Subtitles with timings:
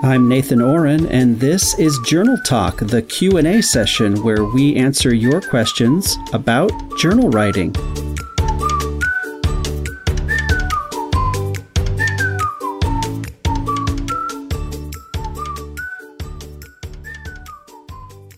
[0.00, 5.40] I'm Nathan Oren and this is Journal Talk, the Q&A session where we answer your
[5.40, 7.74] questions about journal writing.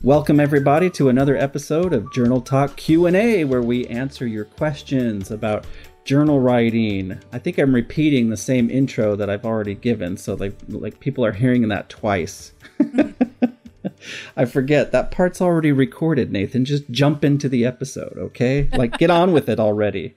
[0.03, 5.67] Welcome everybody to another episode of Journal Talk Q&A where we answer your questions about
[6.05, 7.21] journal writing.
[7.33, 11.25] I think I'm repeating the same intro that I've already given, so like like people
[11.25, 12.52] are hearing that twice.
[14.37, 16.65] I forget that part's already recorded, Nathan.
[16.65, 18.69] Just jump into the episode, okay?
[18.73, 20.16] Like get on with it already.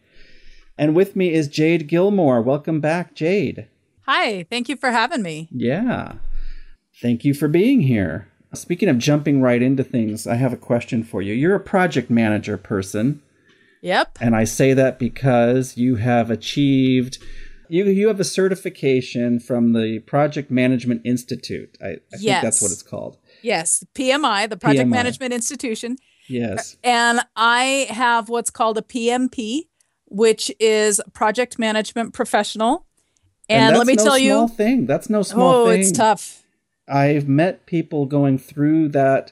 [0.78, 2.42] And with me is Jayde Gilmore.
[2.42, 3.68] Welcome back, Jayde.
[4.06, 5.48] Hi, thank you for having me.
[5.52, 6.14] Yeah.
[7.02, 8.28] Thank you for being here.
[8.54, 11.34] Speaking of jumping right into things, I have a question for you.
[11.34, 13.22] You're a project manager person.
[13.84, 14.18] Yep.
[14.22, 17.20] And I say that because you have achieved
[17.70, 21.78] you you have a certification from the Project Management Institute.
[21.82, 22.22] I, I yes.
[22.22, 23.18] think that's what it's called.
[23.42, 24.92] Yes, PMI, the Project PMI.
[24.92, 25.98] Management Institution.
[26.30, 26.78] Yes.
[26.84, 29.68] And I have what's called a PMP,
[30.06, 32.86] which is Project Management Professional.
[33.50, 34.86] And, and let me no tell you, thing.
[34.86, 35.80] That's no small oh, thing.
[35.80, 36.44] Oh, it's tough.
[36.88, 39.32] I've met people going through that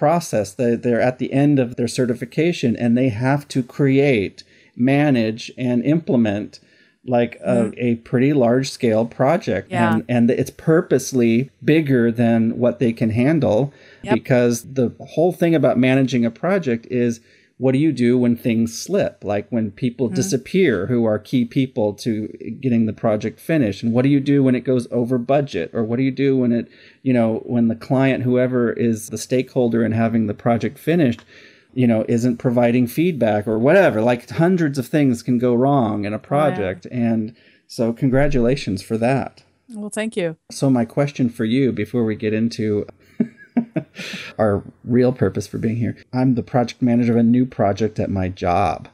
[0.00, 0.54] process.
[0.54, 4.42] They, they're at the end of their certification and they have to create,
[4.74, 6.58] manage, and implement
[7.04, 7.74] like a, mm.
[7.76, 9.70] a pretty large scale project.
[9.70, 9.92] Yeah.
[9.92, 14.14] And, and it's purposely bigger than what they can handle yep.
[14.14, 17.20] because the whole thing about managing a project is
[17.60, 19.22] what do you do when things slip?
[19.22, 20.14] Like when people mm-hmm.
[20.14, 24.42] disappear who are key people to getting the project finished and what do you do
[24.42, 25.70] when it goes over budget?
[25.74, 26.68] Or what do you do when it
[27.02, 31.22] you know when the client whoever is the stakeholder in having the project finished
[31.74, 34.00] you know isn't providing feedback or whatever?
[34.00, 36.96] Like hundreds of things can go wrong in a project yeah.
[36.96, 37.36] and
[37.66, 39.44] so congratulations for that.
[39.68, 40.38] Well thank you.
[40.50, 42.86] So my question for you before we get into
[44.38, 45.96] our real purpose for being here.
[46.12, 48.88] I'm the project manager of a new project at my job.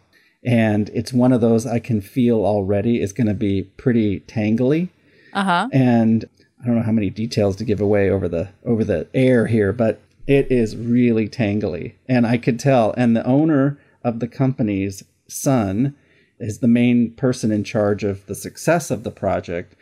[0.44, 4.90] And it's one of those I can feel already is going to be pretty tangly.
[5.32, 5.68] Uh-huh.
[5.72, 6.24] And
[6.62, 9.72] I don't know how many details to give away over the over the air here,
[9.72, 11.94] but it is really tangly.
[12.08, 15.94] And I could tell and the owner of the company's son
[16.38, 19.74] is the main person in charge of the success of the project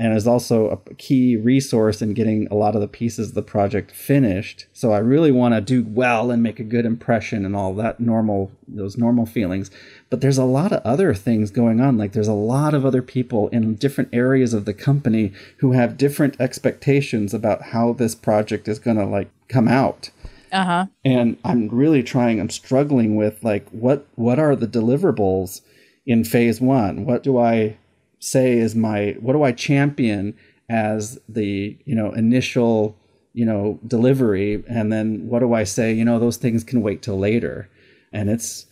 [0.00, 3.42] and is also a key resource in getting a lot of the pieces of the
[3.42, 4.64] project finished.
[4.72, 8.00] So I really want to do well and make a good impression and all that
[8.00, 9.70] normal those normal feelings.
[10.08, 11.98] But there's a lot of other things going on.
[11.98, 15.98] Like there's a lot of other people in different areas of the company who have
[15.98, 20.08] different expectations about how this project is going to like come out.
[20.50, 20.86] Uh-huh.
[21.04, 25.60] And I'm really trying I'm struggling with like what what are the deliverables
[26.06, 27.04] in phase 1?
[27.04, 27.76] What do I
[28.20, 30.36] say is my what do I champion
[30.68, 32.96] as the you know initial
[33.32, 34.62] you know delivery?
[34.68, 37.68] And then what do I say you know those things can wait till later.
[38.12, 38.66] And it's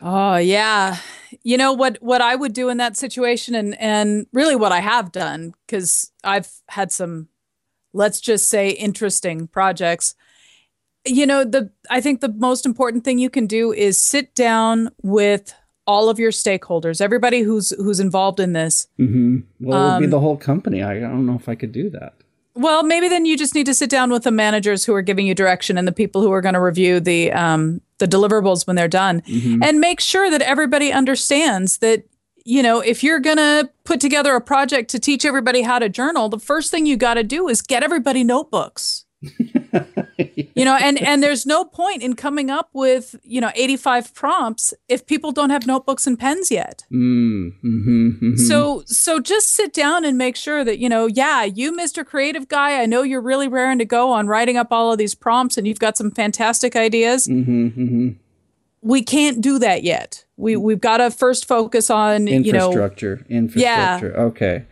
[0.00, 0.98] oh yeah.
[1.42, 4.80] You know what what I would do in that situation and and really what I
[4.80, 7.28] have done cuz I've had some
[7.92, 10.14] let's just say interesting projects.
[11.04, 14.90] You know the I think the most important thing you can do is sit down
[15.02, 15.54] with
[15.86, 18.88] all of your stakeholders, everybody who's who's involved in this.
[18.98, 19.40] Mm-hmm.
[19.60, 20.82] Well, it would be um, the whole company.
[20.82, 22.14] I, I don't know if I could do that.
[22.56, 25.26] Well, maybe then you just need to sit down with the managers who are giving
[25.26, 28.76] you direction and the people who are going to review the um, the deliverables when
[28.76, 29.62] they're done, mm-hmm.
[29.62, 32.04] and make sure that everybody understands that
[32.44, 35.88] you know if you're going to put together a project to teach everybody how to
[35.88, 39.04] journal, the first thing you got to do is get everybody notebooks.
[40.54, 44.74] you know and and there's no point in coming up with you know 85 prompts
[44.88, 48.36] if people don't have notebooks and pens yet mm, mm-hmm, mm-hmm.
[48.36, 52.48] so so just sit down and make sure that you know yeah you mr creative
[52.48, 55.56] guy i know you're really raring to go on writing up all of these prompts
[55.56, 58.08] and you've got some fantastic ideas mm-hmm, mm-hmm.
[58.82, 63.38] we can't do that yet we we've got to first focus on infrastructure you know,
[63.38, 64.22] infrastructure yeah.
[64.22, 64.64] okay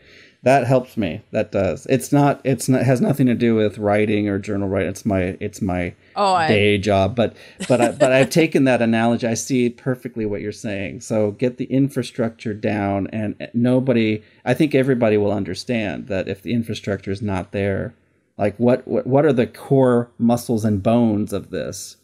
[0.45, 1.23] that helps me.
[1.31, 1.87] That does.
[1.87, 2.41] It's not.
[2.43, 2.83] It's not.
[2.83, 4.89] Has nothing to do with writing or journal writing.
[4.89, 5.37] It's my.
[5.41, 6.49] It's my oh, I...
[6.49, 7.15] day job.
[7.15, 7.37] But
[7.69, 9.27] but I, but I've taken that analogy.
[9.27, 11.03] I see perfectly what you're saying.
[11.03, 14.23] So get the infrastructure down, and nobody.
[14.45, 17.95] I think everybody will understand that if the infrastructure is not there,
[18.37, 21.99] like what what what are the core muscles and bones of this?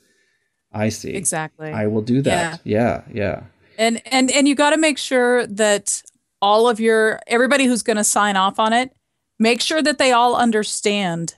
[0.72, 1.10] I see.
[1.10, 1.72] Exactly.
[1.72, 2.60] I will do that.
[2.62, 3.02] Yeah.
[3.12, 3.12] Yeah.
[3.12, 3.42] yeah.
[3.78, 6.02] And and and you got to make sure that
[6.40, 8.92] all of your everybody who's going to sign off on it,
[9.38, 11.34] make sure that they all understand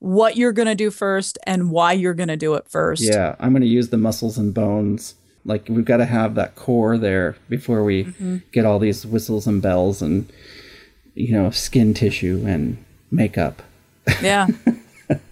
[0.00, 3.02] what you're going to do first and why you're going to do it first.
[3.02, 5.14] Yeah, I'm going to use the muscles and bones.
[5.44, 8.38] Like we've got to have that core there before we mm-hmm.
[8.52, 10.30] get all these whistles and bells and
[11.14, 13.62] you know skin tissue and makeup.
[14.22, 14.48] Yeah.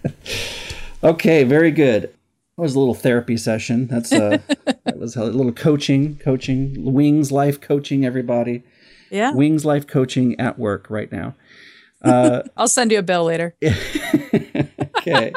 [1.03, 2.03] okay, very good.
[2.03, 3.87] That was a little therapy session.
[3.87, 8.05] That's uh, that was a little coaching, coaching, Wings Life coaching.
[8.05, 8.63] Everybody,
[9.09, 9.31] Yeah.
[9.33, 11.35] Wings Life coaching at work right now.
[12.01, 13.55] Uh, I'll send you a bill later.
[14.97, 15.33] okay.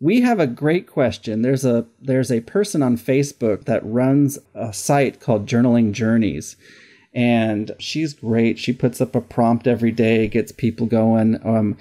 [0.00, 1.42] we have a great question.
[1.42, 6.56] There's a there's a person on Facebook that runs a site called Journaling Journeys.
[7.12, 8.58] And she's great.
[8.58, 11.44] She puts up a prompt every day, gets people going.
[11.44, 11.76] Um,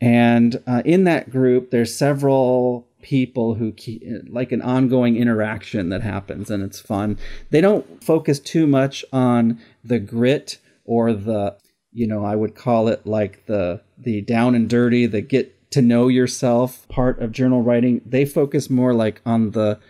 [0.00, 6.02] and uh, in that group, there's several people who keep, like an ongoing interaction that
[6.02, 7.18] happens, and it's fun.
[7.50, 11.56] They don't focus too much on the grit or the
[11.96, 15.82] you know i would call it like the the down and dirty the get to
[15.82, 18.00] know yourself part of journal writing.
[18.06, 19.80] They focus more like on the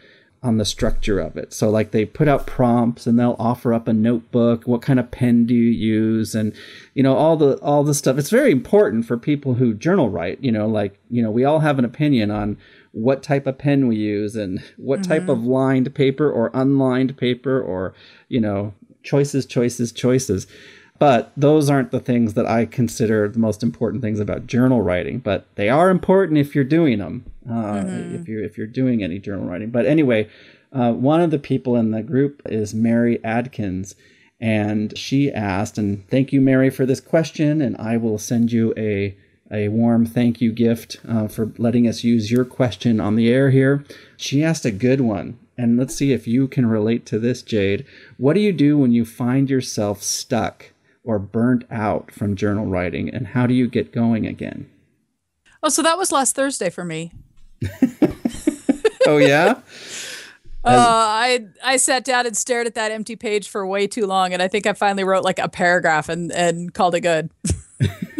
[0.42, 1.52] on the structure of it.
[1.52, 5.10] So like they put out prompts and they'll offer up a notebook what kind of
[5.10, 6.34] pen do you use?
[6.34, 6.54] And
[6.94, 8.16] you know all the all the stuff.
[8.16, 11.60] It's very important for people who journal write you know like you know we all
[11.60, 12.56] have an opinion on
[12.94, 15.10] what type of pen we use and what mm-hmm.
[15.10, 17.92] type of lined paper or unlined paper or
[18.28, 20.46] you know choices choices choices
[20.98, 25.18] but those aren't the things that I consider the most important things about journal writing.
[25.18, 28.14] But they are important if you're doing them, uh, mm-hmm.
[28.14, 29.70] if you're if you're doing any journal writing.
[29.70, 30.28] But anyway,
[30.72, 33.96] uh, one of the people in the group is Mari Adkins,
[34.40, 38.72] and she asked, and thank you, Mari, for this question, and I will send you
[38.76, 39.16] a
[39.50, 43.50] a warm thank you gift uh, for letting us use your question on the air
[43.50, 43.84] here.
[44.16, 47.84] She asked a good one, and let's see if you can relate to this, Jayde.
[48.16, 50.70] What do you do when you find yourself stuck?
[51.04, 54.68] or burnt out from journal writing and how do you get going again?
[55.62, 57.12] Oh, so that was last Thursday for me.
[59.06, 59.60] oh yeah?
[60.66, 64.32] Uh, I I sat down and stared at that empty page for way too long,
[64.32, 67.28] and I think I finally wrote like a paragraph and and called it good.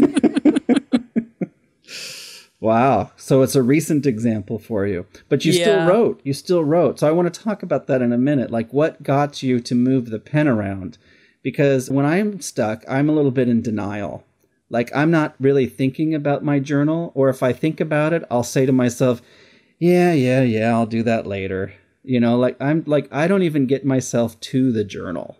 [2.64, 3.12] wow!
[3.16, 5.62] So it's a recent example for you, but you yeah.
[5.62, 6.20] still wrote.
[6.24, 6.98] You still wrote.
[6.98, 8.50] So I want to talk about that in a minute.
[8.50, 10.98] Like, what got you to move the pen around?
[11.44, 14.24] because when I'm stuck, I'm a little bit in denial.
[14.70, 18.42] Like I'm not really thinking about my journal, or if I think about it, I'll
[18.42, 19.22] say to myself,
[19.78, 23.66] "Yeah, yeah, yeah, I'll do that later." You know, like I'm like I don't even
[23.66, 25.36] get myself to the journal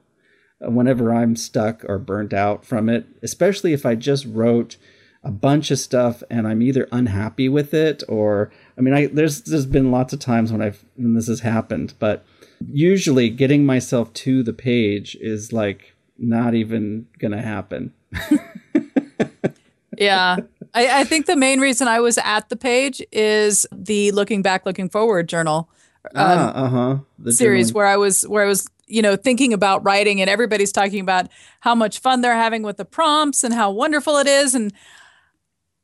[0.64, 4.76] uh, whenever I'm stuck or burnt out from it, especially if I just wrote
[5.24, 9.42] a bunch of stuff and I'm either unhappy with it or I mean I there's
[9.42, 12.24] there's been lots of times when I've when this has happened, but
[12.70, 17.92] usually getting myself to the page is like not even gonna happen.
[19.98, 20.36] yeah.
[20.76, 24.66] I, I, think the main reason I was at the page is the looking back,
[24.66, 25.68] looking forward journal
[26.14, 27.30] ah, um, uh-huh.
[27.30, 31.00] series where I was where I was you know thinking about writing and everybody's talking
[31.00, 31.28] about
[31.60, 34.72] how much fun they're having with the prompts and how wonderful it is and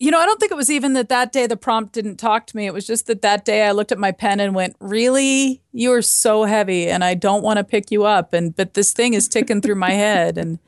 [0.01, 2.47] you know, I don't think it was even that that day the prompt didn't talk
[2.47, 2.67] to me.
[2.67, 5.63] It was just that that day I looked at my pen and went, "Really?
[5.73, 8.95] You are so heavy and I don't want to pick you up and but this
[8.95, 10.59] thing is ticking through my head." And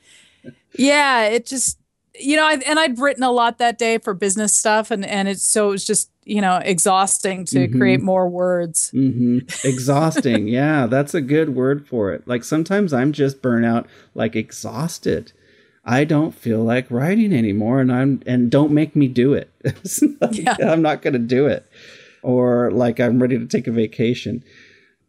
[0.74, 1.78] yeah, it just
[2.20, 5.28] you know, I, and I'd written a lot that day for business stuff and and
[5.28, 7.78] it's so it was just, you know, exhausting to mm-hmm.
[7.78, 8.90] create more words.
[8.92, 9.66] Mm-hmm.
[9.66, 10.46] Exhausting.
[10.48, 12.28] yeah, that's a good word for it.
[12.28, 15.32] Like sometimes I'm just burnout like exhausted
[15.84, 19.50] I don't feel like writing anymore and I'm and don't make me do it.
[20.20, 20.56] like, yeah.
[20.60, 21.66] I'm not going to do it.
[22.22, 24.44] Or like I'm ready to take a vacation.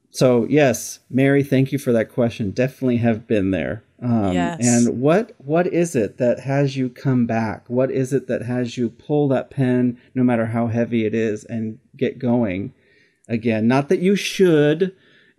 [0.10, 2.51] So, yes, Mari, thank you for that question.
[2.51, 3.84] Definitely have been there.
[4.01, 4.60] Um, yes.
[4.62, 7.68] And what what is it that has you come back?
[7.68, 11.46] What is it that has you pull that pen, no matter how heavy it is,
[11.46, 12.74] and get going
[13.27, 13.68] again?
[13.68, 14.94] Not that you should,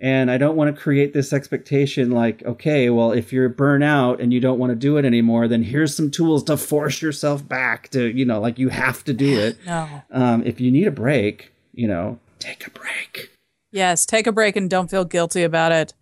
[0.04, 4.34] and I don't want to create this expectation like, okay, well, if you're burnout and
[4.34, 7.88] you don't want to do it anymore, then here's some tools to force yourself back
[7.88, 9.56] to, you know, like you have to do it.
[9.64, 10.02] No.
[10.10, 13.30] Um, if you need a break, you know, take a break.
[13.72, 15.94] Yes, take a break and don't feel guilty about it.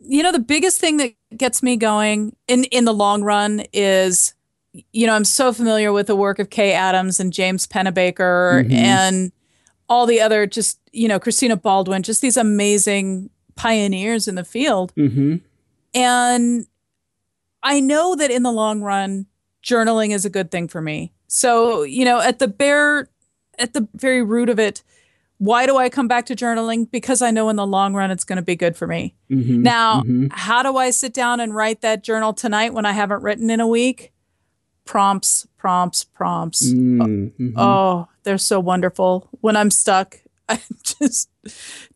[0.00, 4.34] You know, the biggest thing that gets me going in in the long run is,
[4.92, 8.72] you know, I'm so familiar with the work of Kay Adams and James Pennebaker mm-hmm.
[8.72, 9.32] and
[9.92, 14.94] all the other just you know Christina Baldwin, just these amazing pioneers in the field.
[14.94, 15.36] Mm-hmm.
[15.92, 16.66] And
[17.62, 19.26] I know that in the long run,
[19.62, 21.12] journaling is a good thing for me.
[21.26, 23.10] So you know, at the bare,
[23.58, 24.82] at the very root of it,
[25.36, 26.90] why do I come back to journaling?
[26.90, 29.14] Because I know in the long run it's going to be good for me.
[29.30, 29.60] Mm-hmm.
[29.60, 30.28] Now, mm-hmm.
[30.30, 33.60] how do I sit down and write that journal tonight when I haven't written in
[33.60, 34.11] a week?
[34.84, 36.72] Prompts, prompts, prompts.
[36.72, 37.54] Mm-hmm.
[37.56, 39.28] Oh, they're so wonderful.
[39.40, 41.28] When I'm stuck, I just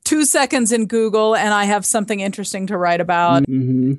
[0.04, 3.42] two seconds in Google and I have something interesting to write about.
[3.44, 3.94] Mm-hmm.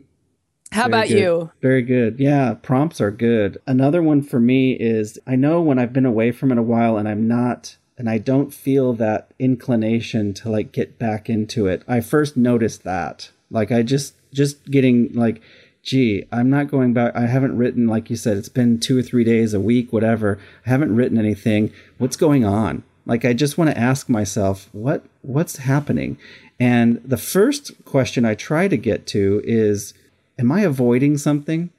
[0.71, 1.19] How Very about good.
[1.19, 1.51] you?
[1.61, 2.19] Very good.
[2.19, 3.57] Yeah, prompts are good.
[3.65, 6.97] Another one for me is I know when I've been away from it a while
[6.97, 11.83] and I'm not and I don't feel that inclination to like get back into it.
[11.87, 13.31] I first noticed that.
[13.49, 15.41] Like I just just getting like
[15.87, 17.15] gee, I'm not going back.
[17.15, 20.37] I haven't written like you said it's been 2 or 3 days, a week, whatever.
[20.65, 21.71] I haven't written anything.
[21.97, 22.83] What's going on?
[23.05, 26.17] Like I just want to ask myself, what what's happening?
[26.59, 29.93] And the first question I try to get to is
[30.37, 31.69] am I avoiding something?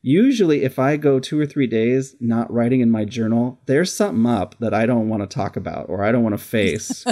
[0.00, 4.26] Usually, if I go two or three days not writing in my journal, there's something
[4.26, 7.04] up that I don't want to talk about or I don't want to face.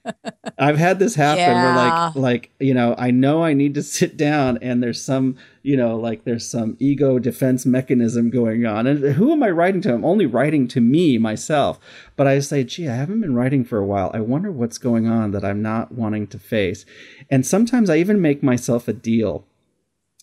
[0.58, 4.16] I've had this happen where, like, like you know, I know I need to sit
[4.16, 8.86] down, and there's some, you know, like there's some ego defense mechanism going on.
[8.86, 9.94] And who am I writing to?
[9.94, 11.80] I'm only writing to me myself.
[12.14, 14.12] But I say, gee, I haven't been writing for a while.
[14.14, 16.84] I wonder what's going on that I'm not wanting to face.
[17.28, 19.44] And sometimes I even make myself a deal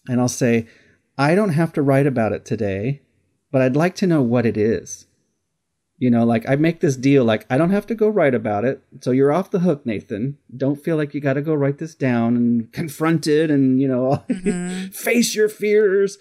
[0.08, 0.68] and I'll say,
[1.18, 3.02] I don't have to write about it today,
[3.52, 5.06] but I'd like to know what it is.
[5.98, 8.66] You know, like I make this deal, like I don't have to go write about
[8.66, 8.84] it.
[9.00, 10.38] So you're off the hook, Nathan.
[10.56, 13.88] Don't feel like you got to go write this down and confront it and, you
[13.88, 14.88] know, mm-hmm.
[14.88, 16.18] face your fears.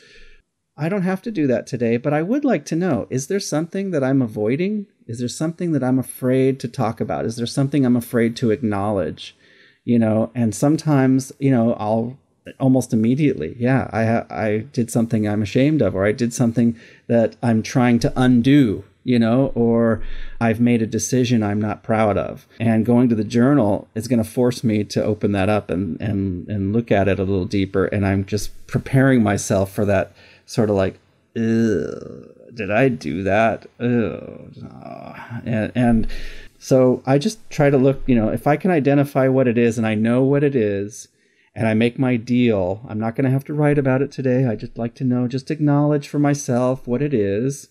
[0.76, 3.40] I don't have to do that today, but I would like to know is there
[3.40, 4.86] something that I'm avoiding?
[5.06, 7.26] Is there something that I'm afraid to talk about?
[7.26, 9.36] Is there something I'm afraid to acknowledge?
[9.84, 12.16] You know, and sometimes, you know, I'll
[12.60, 17.36] almost immediately, yeah, I I did something I'm ashamed of, or I did something that
[17.42, 20.02] I'm trying to undo, you know, or
[20.40, 22.46] I've made a decision I'm not proud of.
[22.60, 26.00] And going to the journal is going to force me to open that up and
[26.00, 27.86] and and look at it a little deeper.
[27.86, 30.12] And I'm just preparing myself for that
[30.46, 30.98] sort of like,
[31.34, 33.66] did I do that?
[33.78, 36.06] And, and
[36.58, 39.76] so I just try to look, you know, if I can identify what it is
[39.78, 41.08] and I know what it is,
[41.54, 44.46] and I make my deal, I'm not going to have to write about it today.
[44.46, 47.68] I just like to know, just acknowledge for myself what it is.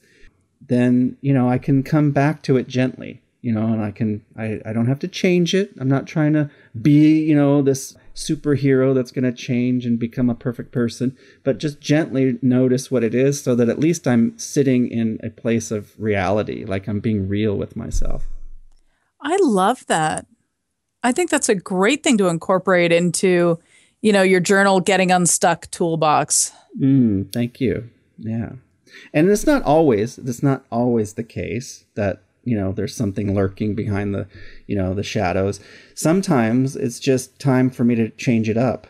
[0.66, 4.24] Then, you know, I can come back to it gently, you know, and I can,
[4.38, 5.72] I, I don't have to change it.
[5.80, 6.50] I'm not trying to
[6.82, 11.58] be, you know, this superhero that's going to change and become a perfect person, but
[11.58, 15.72] just gently notice what it is so that at least I'm sitting in a place
[15.72, 18.28] of reality, like I'm being real with myself.
[19.20, 20.26] I love that.
[21.02, 23.60] I think that's a great thing to incorporate into,
[24.04, 26.52] you know, your journal getting unstuck toolbox.
[26.80, 27.90] Mm, thank you.
[28.20, 28.52] Yeah.
[29.14, 33.74] And it's not always it's not always the case that, you know, there's something lurking
[33.74, 34.28] behind the,
[34.68, 35.60] you know, the shadows.
[35.96, 38.88] Sometimes it's just time for me to change it up.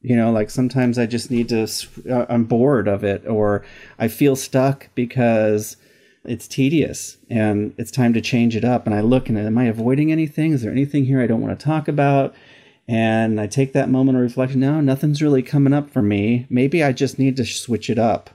[0.00, 1.68] You know, like sometimes I just need to
[2.08, 3.64] uh, I'm bored of it or
[3.98, 5.76] I feel stuck because
[6.24, 9.64] it's tedious and it's time to change it up and I look and am I
[9.64, 10.52] avoiding anything?
[10.52, 12.34] Is there anything here I don't want to talk about?
[12.92, 14.60] And I take that moment of reflection.
[14.60, 16.46] No, nothing's really coming up for me.
[16.50, 18.28] Maybe I just need to switch it up.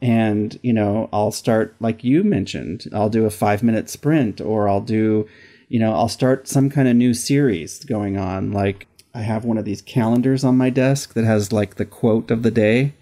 [0.00, 4.70] And, you know, I'll start, like you mentioned, I'll do a five minute sprint or
[4.70, 5.28] I'll do,
[5.68, 8.52] you know, I'll start some kind of new series going on.
[8.52, 12.30] Like I have one of these calendars on my desk that has like the quote
[12.30, 12.94] of the day.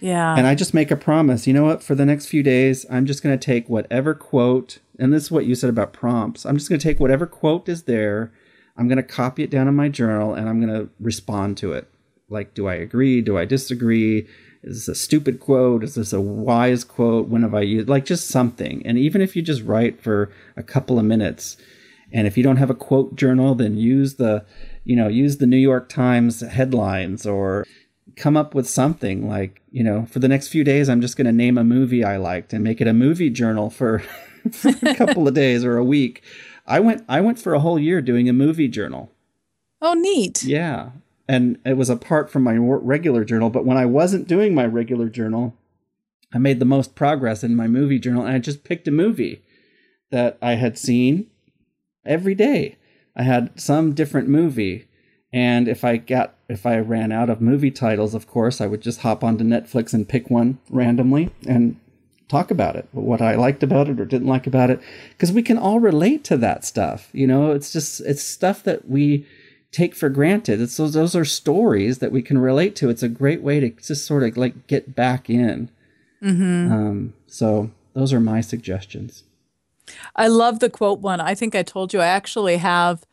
[0.00, 0.34] Yeah.
[0.34, 1.46] And I just make a promise.
[1.46, 1.82] You know what?
[1.82, 5.30] For the next few days, I'm just going to take whatever quote, and this is
[5.30, 6.46] what you said about prompts.
[6.46, 8.32] I'm just going to take whatever quote is there.
[8.76, 11.72] I'm going to copy it down in my journal and I'm going to respond to
[11.72, 11.88] it.
[12.28, 13.20] Like, do I agree?
[13.20, 14.26] Do I disagree?
[14.62, 15.84] Is this a stupid quote?
[15.84, 17.28] Is this a wise quote?
[17.28, 17.88] When have I used?
[17.88, 18.84] Like, just something.
[18.84, 21.56] And even if you just write for a couple of minutes,
[22.12, 24.44] and if you don't have a quote journal, then use the,
[24.84, 27.64] you know, use the New York Times headlines or
[28.16, 31.26] come up with something like, you know, for the next few days, I'm just going
[31.26, 34.00] to name a movie I liked and make it a movie journal for,
[34.52, 36.22] for a couple of days or a week.
[36.66, 39.12] I went, I went for a whole year doing a movie journal.
[39.80, 40.42] oh, neat.
[40.44, 40.90] Yeah.
[41.28, 43.50] And it was apart from my regular journal.
[43.50, 45.56] But when I wasn't doing my regular journal,
[46.32, 48.24] I made the most progress in my movie journal.
[48.24, 49.42] And I just picked a movie
[50.10, 51.28] that I had seen
[52.04, 52.76] every day.
[53.16, 54.86] I had some different movie.
[55.32, 58.80] And if I got, if I ran out of movie titles, of course, I would
[58.80, 61.80] just hop onto Netflix and pick one randomly and
[62.28, 64.80] talk about it, what I liked about it or didn't like about it.
[65.10, 67.08] Because we can all relate to that stuff.
[67.12, 69.26] You know, it's just, it's stuff that we,
[69.76, 70.58] take for granted.
[70.60, 72.88] It's those those are stories that we can relate to.
[72.88, 75.70] It's a great way to just sort of like get back in.
[76.72, 79.24] Um, so those are my suggestions.
[80.16, 81.20] I love the quote one.
[81.20, 83.04] I think I told you I actually have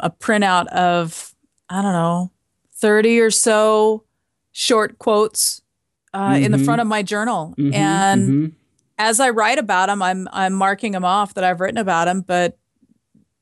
[0.00, 1.34] a printout of,
[1.68, 2.32] I don't know,
[2.72, 4.04] 30 or so
[4.52, 5.60] short quotes
[6.16, 7.54] uh, in the front of my journal.
[7.58, 8.52] Mhm, and mhm.
[8.98, 12.22] as I write about them, I'm I'm marking them off that I've written about them.
[12.22, 12.56] But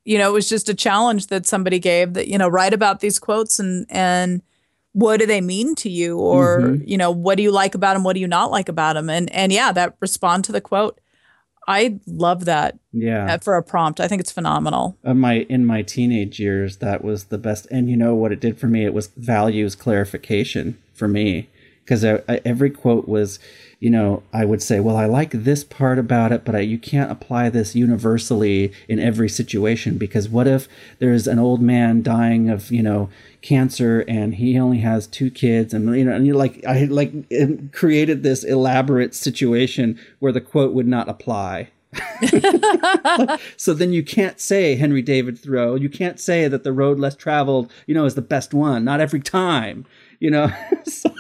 [0.05, 3.01] you know, it was just a challenge that somebody gave that you know write about
[3.01, 4.43] these quotes and and
[4.93, 6.19] what do they mean to you?
[6.19, 6.85] Or mm-hmm.
[6.87, 9.09] you know what do you like about them what do you not like about them
[9.09, 11.01] and and yeah that respond to the quote.
[11.67, 13.39] I love that yeah.
[13.39, 13.99] for a prompt.
[13.99, 14.99] I think it's phenomenal.
[15.03, 18.41] In my in my teenage years that was the best and you know what it
[18.41, 18.85] did for me?
[18.85, 21.49] It was values clarification for me
[21.85, 22.05] because
[22.45, 23.39] every quote was
[23.85, 26.79] you know, I would say, well, I like this part about it, but I, you
[26.79, 30.69] can't apply this universally in every situation because what if
[31.01, 33.11] there's an old man dying of, you know,
[33.43, 37.13] cancer and he only has two kids and you know and you like I like
[37.73, 41.69] created this elaborate situation where the quote would not apply.
[43.59, 45.75] so then you can't say Henry David Thoreau.
[45.75, 48.83] You can't say that the road less traveled, you know, is the best one.
[48.83, 49.85] Not every time,
[50.21, 50.51] you know.
[50.85, 51.14] so,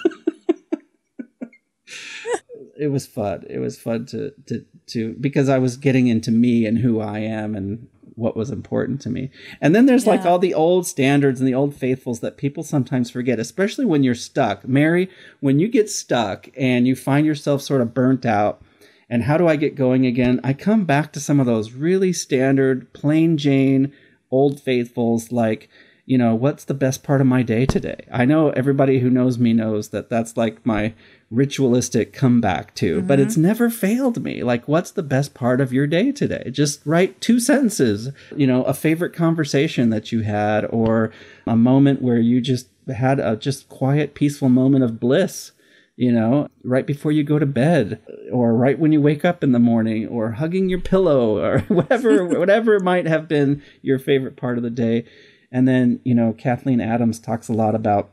[2.78, 3.45] it was fun.
[3.49, 7.21] It was fun to to to because I was getting into me and who I
[7.21, 9.31] am and what was important to me.
[9.61, 10.12] And then there's yeah.
[10.12, 14.02] like all the old standards and the old faithfuls that people sometimes forget, especially when
[14.02, 14.66] you're stuck.
[14.66, 18.62] Mari, when you get stuck and you find yourself sort of burnt out,
[19.11, 20.40] and how do I get going again?
[20.43, 23.93] I come back to some of those really standard, plain Jane,
[24.31, 25.69] old faithfuls like
[26.07, 28.07] you know, what's the best part of my day today?
[28.12, 30.93] I know everybody who knows me knows that that's like my
[31.35, 33.07] ritualistic comeback to, mm-hmm.
[33.07, 34.43] but it's never failed me.
[34.43, 36.50] Like, what's the best part of your day today?
[36.50, 41.12] Just write two sentences, you know, a favorite conversation that you had, or
[41.47, 45.53] a moment where you just had a just quiet, peaceful moment of bliss
[45.97, 48.00] you know, right before you go to bed
[48.33, 52.25] or right when you wake up in the morning or hugging your pillow or whatever
[52.38, 55.05] whatever might have been your favorite part of the day.
[55.53, 58.11] And then, you know, Kathleen Adams talks a lot about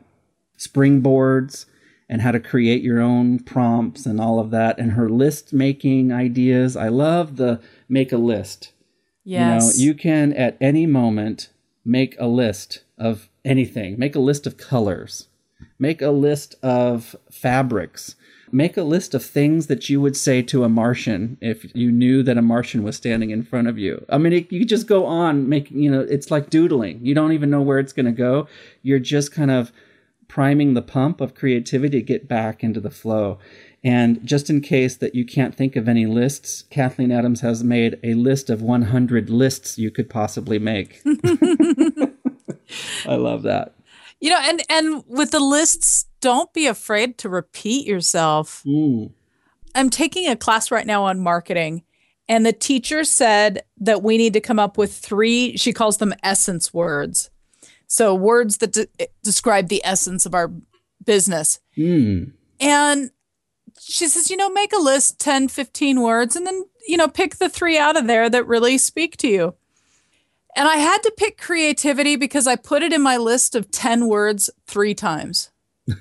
[0.60, 1.66] springboards
[2.12, 6.12] and how to create your own prompts and all of that and her list making
[6.12, 6.76] ideas.
[6.76, 8.74] I love the make a list.
[9.24, 9.80] Yes.
[9.80, 11.50] You know, you can at any moment
[11.86, 13.98] make a list of anything.
[13.98, 15.30] Make a list of colors.
[15.80, 18.16] Make a list of fabrics
[18.52, 22.22] make a list of things that you would say to a Martian if you knew
[22.24, 24.06] that a Martian was standing in front of you.
[24.10, 27.00] I mean, it, you just go on making, you know, it's like doodling.
[27.02, 28.48] You don't even know where it's going to go.
[28.84, 29.72] You're just kind of
[30.32, 33.38] priming the pump of creativity to get back into the flow.
[33.84, 38.00] And just in case that you can't think of any lists, Kathleen Adams has made
[38.02, 41.02] a list of 100 lists you could possibly make.
[43.06, 43.76] I love that.
[44.22, 48.64] You know, and and with the lists, don't be afraid to repeat yourself.
[48.66, 49.12] Mm.
[49.76, 51.84] I'm taking a class right now on marketing,
[52.30, 56.14] and the teacher said that we need to come up with three, she calls them
[56.24, 57.32] essence words.
[57.92, 58.88] So, words that de-
[59.22, 60.50] describe the essence of our
[61.06, 61.60] business.
[61.78, 62.32] Mm.
[62.62, 63.12] And
[63.82, 67.36] she says, you know, make a list 10, 15 words, and then, you know, pick
[67.36, 69.56] the three out of there that really speak to you.
[70.56, 74.08] And I had to pick creativity because I put it in my list of 10
[74.08, 75.52] words three times.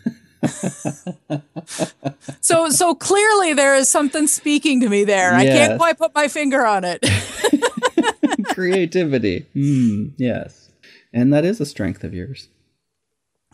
[2.40, 5.32] so so clearly there is something speaking to me there.
[5.32, 5.40] Yes.
[5.40, 7.04] I can't quite put my finger on it.
[8.54, 9.46] creativity.
[9.56, 10.69] Mm, yes.
[11.12, 12.48] And that is a strength of yours.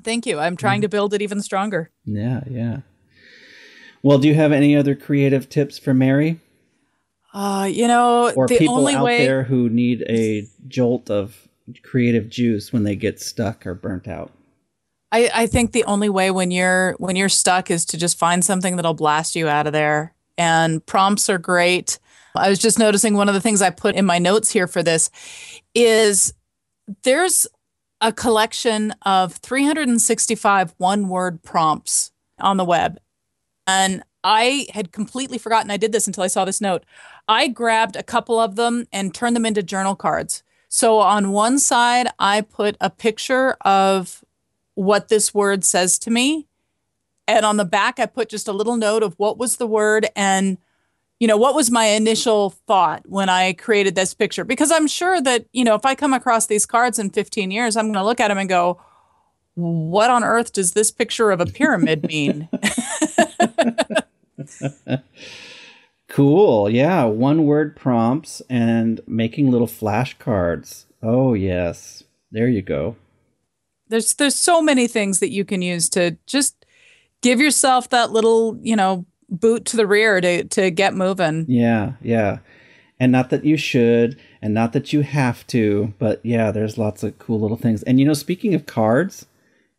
[0.03, 0.38] Thank you.
[0.38, 0.83] I'm trying mm.
[0.83, 1.90] to build it even stronger.
[2.05, 2.81] Yeah, yeah.
[4.03, 6.38] Well, do you have any other creative tips for Mari?
[7.35, 9.27] Uh, you know, or the people out way...
[9.27, 11.49] there who need a jolt of
[11.83, 14.33] creative juice when they get stuck or burnt out.
[15.12, 18.45] I, I think the only way when you're when you're stuck is to just find
[18.45, 20.14] something that'll blast you out of there.
[20.38, 21.99] And prompts are great.
[22.35, 24.83] I was just noticing one of the things I put in my notes here for
[24.83, 25.11] this
[25.75, 26.35] is
[27.03, 27.46] there's
[28.01, 32.99] a collection of 365 one word prompts on the web.
[33.66, 36.85] And I had completely forgotten I did this until I saw this note.
[37.29, 40.42] I grabbed a couple of them and turned them into journal cards.
[40.68, 44.25] So on one side, I put a picture of
[44.75, 46.49] what this word says to me.
[47.29, 50.09] And on the back, I put just a little note of what was the word
[50.14, 50.59] and,
[51.18, 54.44] you know, what was my initial thought when I created this picture.
[54.44, 57.76] Because I'm sure that, you know, if I come across these cards in 15 years,
[57.76, 58.81] I'm going to look at them and go,
[59.55, 62.48] what on earth does this picture of a pyramid mean?
[66.09, 66.70] Cool.
[66.70, 67.05] Yeah.
[67.05, 70.87] One word prompts and making little flashcards.
[71.02, 72.05] Oh, yes.
[72.31, 72.96] There you go.
[73.88, 76.64] There's there's so many things that you can use to just
[77.20, 81.47] give yourself that little, you know, boot to the rear to to get moving.
[81.49, 82.39] Yeah, yeah.
[82.99, 87.03] And not that you should and not that you have to, but yeah, there's lots
[87.03, 87.83] of cool little things.
[87.83, 89.27] And you know, speaking of cards,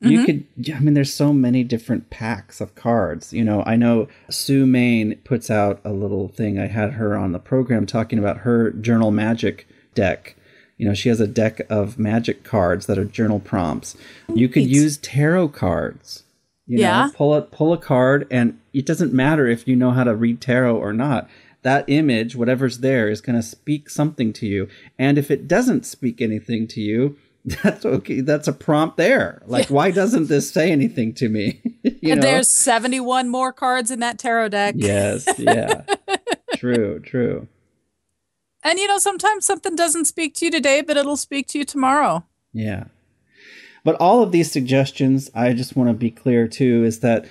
[0.04, 0.12] Mm-hmm.
[0.12, 3.34] You could, I mean, there's so many different packs of cards.
[3.34, 6.60] You know, I know Sue Main puts out a little thing.
[6.60, 10.36] I had her on the program talking about her Journal Magic deck.
[10.78, 13.98] You know, she has a deck of magic cards that are journal prompts.
[14.32, 16.24] You could use tarot cards.
[16.68, 17.06] You Yeah.
[17.08, 20.16] know, pull a pull a card, and it doesn't matter if you know how to
[20.16, 21.30] read tarot or not.
[21.64, 24.68] That image, whatever's there, is going to speak something to you.
[25.00, 27.18] And if it doesn't speak anything to you,
[27.64, 28.22] that's okay.
[28.22, 29.42] That's a prompt there.
[29.46, 31.62] Like, why doesn't this say anything to me?
[31.84, 32.28] you and know?
[32.28, 34.76] there's 71 more cards in that tarot deck.
[34.78, 35.84] yes, yeah,
[36.56, 37.48] true, true.
[38.64, 41.64] And you know, sometimes something doesn't speak to you today, but it'll speak to you
[41.66, 42.26] tomorrow.
[42.52, 42.86] Yeah.
[43.84, 47.26] But all of these suggestions, I just want to be clear too, is that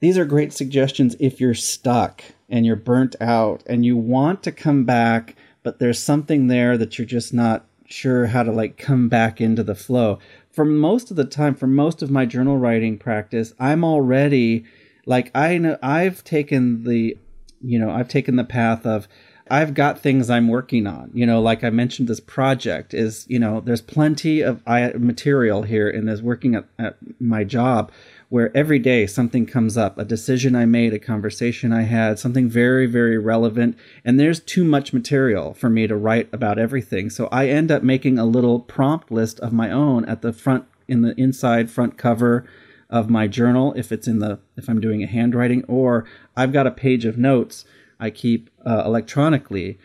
[0.00, 4.52] these are great suggestions if you're stuck and you're burnt out and you want to
[4.52, 9.08] come back, but there's something there that you're just not sure how to like come
[9.08, 10.18] back into the flow.
[10.50, 14.64] For most of the time, for most of my journal writing practice, I'm already
[15.06, 17.16] like I know I've taken the
[17.62, 19.08] you know, I've taken the path of
[19.50, 21.10] I've got things I'm working on.
[21.12, 25.88] You know, like I mentioned, this project is, you know, there's plenty of material here
[25.88, 27.92] in this working at, at my job
[28.30, 32.48] where every day something comes up, a decision I made, a conversation I had, something
[32.48, 33.76] very, very relevant.
[34.04, 37.10] And there's too much material for me to write about everything.
[37.10, 40.64] So I end up making a little prompt list of my own at the front,
[40.88, 42.46] in the inside front cover
[42.90, 46.04] of my journal if it's in the if I'm doing a handwriting or
[46.36, 47.64] I've got a page of notes
[47.98, 49.78] I keep uh, electronically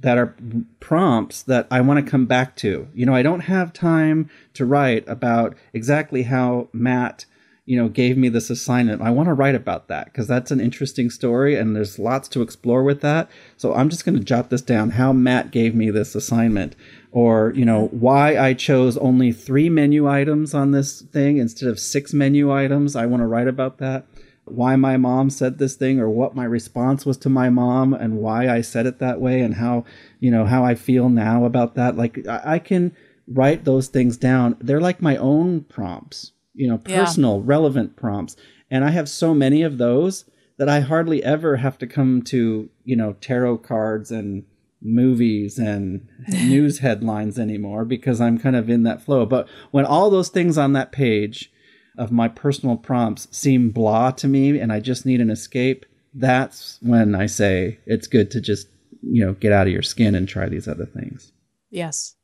[0.00, 0.34] that are
[0.80, 2.88] prompts that I want to come back to.
[2.94, 7.26] You know, I don't have time to write about exactly how Matt,
[7.66, 9.02] you know, gave me this assignment.
[9.02, 12.40] I want to write about that because that's an interesting story and there's lots to
[12.40, 13.30] explore with that.
[13.58, 16.76] So I'm just going to jot this down how Matt gave me this assignment
[17.12, 21.78] or, you know, why I chose only 3 menu items on this thing instead of
[21.78, 22.96] 6 menu items.
[22.96, 24.06] I want to write about that
[24.52, 28.18] why my mom said this thing or what my response was to my mom and
[28.18, 29.84] why I said it that way and how
[30.18, 31.96] you know how I feel now about that.
[31.96, 32.94] Like I, I can
[33.26, 34.56] write those things down.
[34.60, 37.00] They're like my own prompts you know Yeah.
[37.04, 38.36] personal relevant prompts.
[38.70, 40.24] And I have so many of those
[40.58, 44.44] that I hardly ever have to come to you know tarot cards and
[44.82, 49.26] movies and news headlines anymore because I'm kind of in that flow.
[49.26, 51.52] But when all those things on that page
[51.98, 56.78] of my personal prompts seem blah to me and I just need an escape, that's
[56.82, 58.68] when I say it's good to just,
[59.02, 61.32] you know, get out of your skin and try these other things.
[61.70, 62.16] Yes.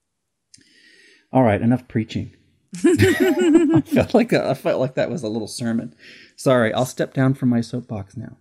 [1.33, 2.35] All right, enough preaching.
[2.85, 5.94] I felt like I felt like that was a little sermon.
[6.37, 8.37] Sorry, I'll step down from my soapbox now.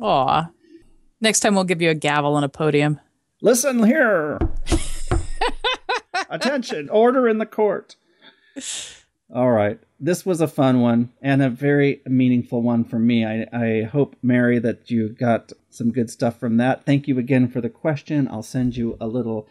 [0.00, 0.50] Aw.
[1.20, 3.00] Next time we'll give you a gavel and a podium.
[3.42, 4.38] Listen here.
[6.30, 7.96] Attention, order in the court.
[9.34, 9.78] All right.
[10.02, 13.26] This was a fun one and a very meaningful one for me.
[13.26, 16.86] I, I hope, Mari, that you got some good stuff from that.
[16.86, 18.26] Thank you again for the question.
[18.26, 19.46] I'll send you a little,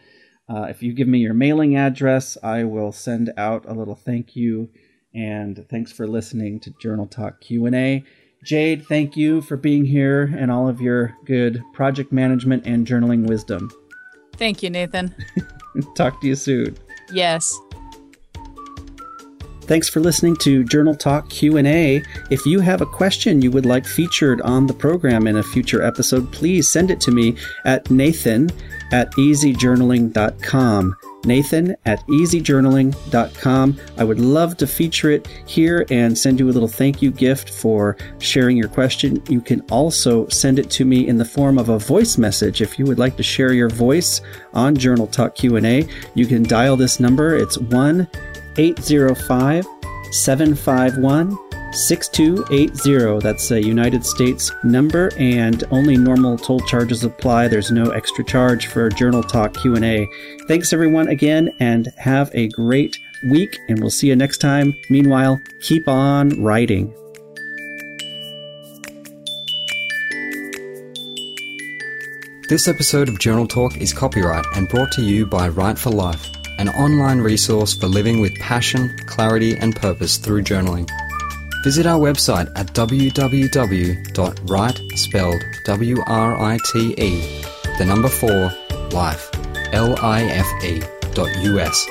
[0.48, 4.34] uh, if you give me your mailing address, I will send out a little thank
[4.34, 4.68] you.
[5.14, 8.04] And thanks for listening to Journal Talk Q&A.
[8.44, 13.26] Jayde, thank you for being here and all of your good project management and journaling
[13.26, 13.70] wisdom.
[14.36, 15.14] Thank you, Nathan.
[15.94, 16.76] Talk to you soon.
[17.12, 17.54] Yes.
[19.70, 22.02] Thanks for listening to Journal Talk Q&A.
[22.28, 25.80] If you have a question you would like featured on the program in a future
[25.80, 28.50] episode, please send it to me at nathan
[28.90, 30.96] at easyjournaling.com.
[31.24, 33.80] Nathan at easyjournaling.com.
[33.96, 37.50] I would love to feature it here and send you a little thank you gift
[37.50, 39.22] for sharing your question.
[39.28, 42.76] You can also send it to me in the form of a voice message if
[42.76, 44.20] you would like to share your voice
[44.52, 45.86] on Journal Talk Q&A.
[46.14, 47.36] You can dial this number.
[47.36, 48.08] It's 1
[48.56, 49.66] 805
[50.12, 51.38] 751
[51.72, 53.20] 6280.
[53.20, 57.48] That's a United States number and only normal toll charges apply.
[57.48, 60.08] There's no extra charge for Journal Talk Q&A.
[60.48, 62.96] Thanks everyone again and have a great
[63.30, 64.74] week and we'll see you next time.
[64.88, 66.94] Meanwhile, keep on writing.
[72.48, 76.32] This episode of Journal Talk is copyright and brought to you by Write for Life,
[76.60, 80.86] an online resource for living with passion, clarity, and purpose through journaling.
[81.64, 83.18] Visit our website at www.write,
[84.96, 87.42] spelled W-R-I-T-E,
[87.78, 88.52] the number 4,
[88.90, 89.30] life,
[89.72, 90.82] L-I-F-E,
[91.14, 91.86] dot U-S.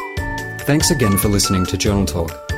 [0.66, 2.49] Thanks again for listening to Journal Talk.